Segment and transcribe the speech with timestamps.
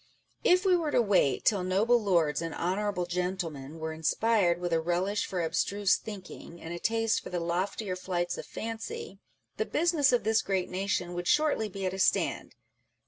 [0.43, 4.81] If we were to wait till Noble Lords and Honourable Gentlemen were inspired with a
[4.81, 9.19] relish for abstruse thinking, and a taste for the loftier flights of fancy,
[9.57, 12.55] the business of this great nation would shortly be at a stand.